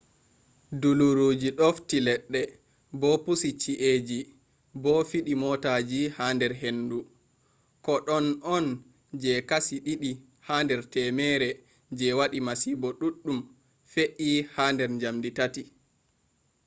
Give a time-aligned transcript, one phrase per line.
[0.81, 2.41] duluruji ɗoffi leɗɗe
[2.99, 4.19] bo pusi ci’eji
[4.83, 6.99] bo fiɗi motaji ha nder hendu.
[7.85, 8.25] ko ɗon
[8.55, 8.65] on
[9.21, 10.11] je kashi ɗiɗi
[10.47, 11.49] ha nder temere
[11.97, 13.37] je waɗi masibo ɗuɗɗum
[13.91, 15.63] fe’i ha nder njamdi tati